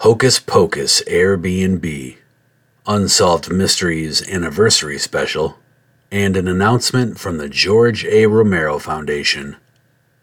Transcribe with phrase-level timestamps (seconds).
[0.00, 2.16] Hocus Pocus Airbnb,
[2.86, 5.58] Unsolved Mysteries Anniversary Special,
[6.10, 8.24] and an announcement from the George A.
[8.24, 9.56] Romero Foundation,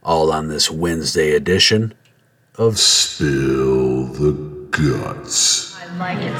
[0.01, 1.93] all on this Wednesday edition
[2.55, 4.31] of Spill the
[4.71, 5.79] Guts.
[5.79, 6.39] I like it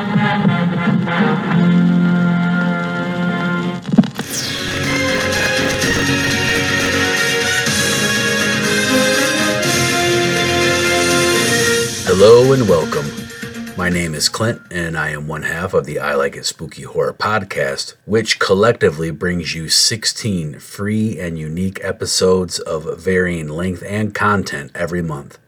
[0.00, 0.22] spooky.
[12.18, 13.04] Hello and welcome.
[13.76, 16.84] My name is Clint, and I am one half of the I Like It Spooky
[16.84, 24.14] Horror podcast, which collectively brings you 16 free and unique episodes of varying length and
[24.14, 25.38] content every month.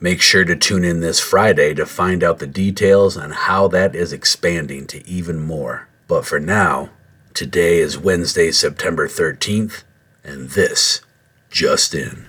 [0.00, 3.94] Make sure to tune in this Friday to find out the details on how that
[3.94, 5.88] is expanding to even more.
[6.08, 6.90] But for now,
[7.32, 9.82] today is Wednesday, September 13th,
[10.22, 11.00] and this
[11.50, 12.26] just in.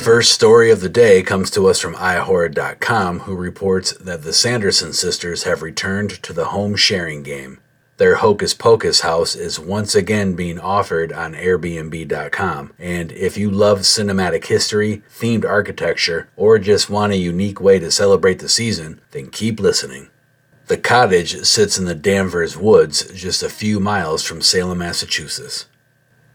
[0.00, 4.94] First story of the day comes to us from iHorror.com, who reports that the Sanderson
[4.94, 7.60] sisters have returned to the home sharing game.
[7.98, 13.80] Their Hocus Pocus house is once again being offered on Airbnb.com, and if you love
[13.80, 19.28] cinematic history, themed architecture, or just want a unique way to celebrate the season, then
[19.28, 20.08] keep listening.
[20.68, 25.66] The cottage sits in the Danvers Woods, just a few miles from Salem, Massachusetts.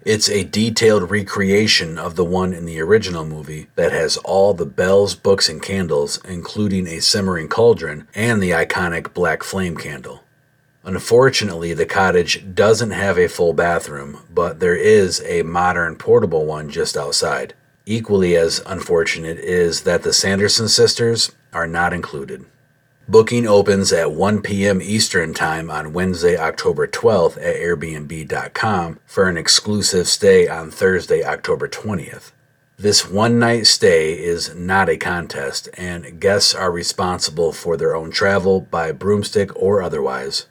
[0.05, 4.63] It's a detailed recreation of the one in the original movie that has all the
[4.63, 10.23] bells, books, and candles, including a simmering cauldron and the iconic black flame candle.
[10.83, 16.69] Unfortunately, the cottage doesn't have a full bathroom, but there is a modern portable one
[16.69, 17.55] just outside.
[17.87, 22.45] Equally as unfortunate is that the Sanderson sisters are not included.
[23.07, 24.81] Booking opens at 1 p.m.
[24.81, 31.67] Eastern Time on Wednesday, October 12th at Airbnb.com for an exclusive stay on Thursday, October
[31.67, 32.31] 20th.
[32.77, 38.09] This one night stay is not a contest, and guests are responsible for their own
[38.09, 40.47] travel by broomstick or otherwise.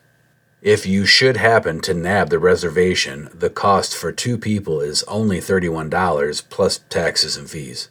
[0.62, 5.39] If you should happen to nab the reservation, the cost for two people is only
[5.41, 7.89] $31 plus taxes and fees.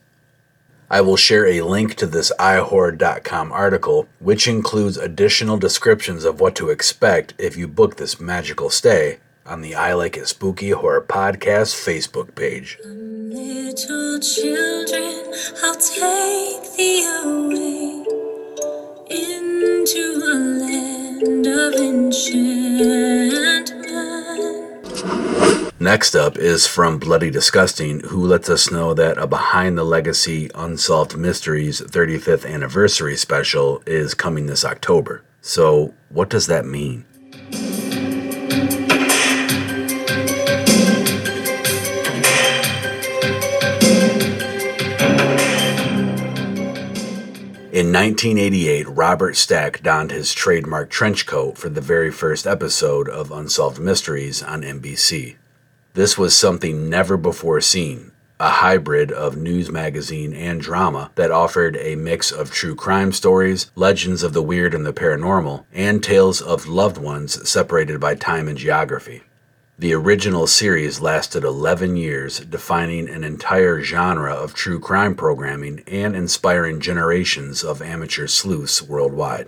[0.89, 6.55] I will share a link to this ihorror.com article, which includes additional descriptions of what
[6.55, 11.01] to expect if you book this magical stay on the I Like It Spooky Horror
[11.01, 12.77] Podcast Facebook page.
[12.85, 15.33] Little children,
[15.63, 18.05] I'll take thee away
[19.09, 23.42] into a land of enchantment.
[25.83, 30.49] Next up is from Bloody Disgusting, who lets us know that a Behind the Legacy
[30.55, 35.25] Unsolved Mysteries 35th Anniversary special is coming this October.
[35.41, 37.03] So, what does that mean?
[47.73, 53.33] In 1988, Robert Stack donned his trademark trench coat for the very first episode of
[53.33, 55.35] Unsolved Mysteries on NBC.
[55.95, 61.77] This was something never before seen a hybrid of news magazine and drama that offered
[61.77, 66.41] a mix of true crime stories, legends of the weird and the paranormal, and tales
[66.41, 69.21] of loved ones separated by time and geography.
[69.77, 76.15] The original series lasted 11 years, defining an entire genre of true crime programming and
[76.15, 79.47] inspiring generations of amateur sleuths worldwide.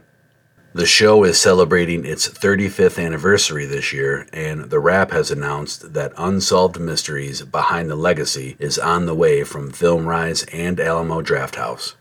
[0.75, 6.11] The show is celebrating its 35th anniversary this year, and The Wrap has announced that
[6.17, 11.95] Unsolved Mysteries Behind the Legacy is on the way from FilmRise and Alamo Drafthouse.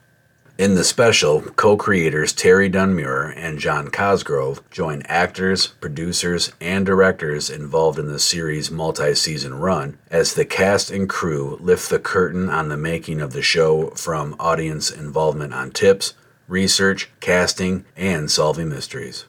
[0.59, 6.84] In the special, co creators Terry Dunn Meurer and John Cosgrove join actors, producers, and
[6.84, 12.01] directors involved in the series' multi season run as the cast and crew lift the
[12.01, 16.15] curtain on the making of the show from audience involvement on tips,
[16.49, 19.27] research, casting, and solving mysteries.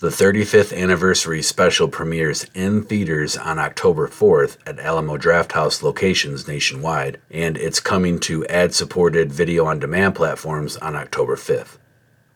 [0.00, 7.20] The 35th anniversary special premieres in theaters on October 4th at Alamo Drafthouse locations nationwide,
[7.32, 11.78] and it's coming to ad supported video on demand platforms on October 5th.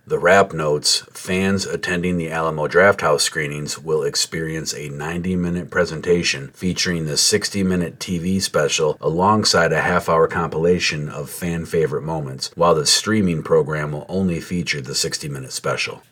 [0.04, 6.48] The Wrap notes fans attending the Alamo Drafthouse screenings will experience a 90 minute presentation
[6.48, 12.50] featuring the 60 minute TV special alongside a half hour compilation of fan favorite moments,
[12.56, 16.02] while the streaming program will only feature the 60 minute special.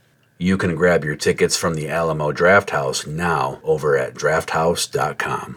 [0.42, 5.54] You can grab your tickets from the Alamo Drafthouse now over at drafthouse.com.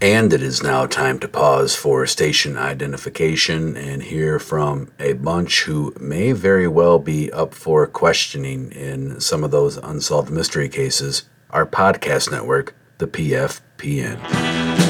[0.00, 5.64] And it is now time to pause for station identification and hear from a bunch
[5.64, 11.24] who may very well be up for questioning in some of those unsolved mystery cases.
[11.50, 14.89] Our podcast network, the PFPN.